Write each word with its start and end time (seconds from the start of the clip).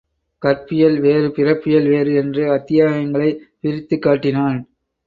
கற்பியல் 0.41 0.99
வேறு 0.99 1.27
பிறப்பியல் 1.27 1.87
வேறு 1.89 2.15
என்று 2.15 2.43
அத்தியாயங் 2.51 3.11
களைப் 3.11 3.47
பிரித்துக் 3.59 4.01
காட்டினான். 4.01 4.59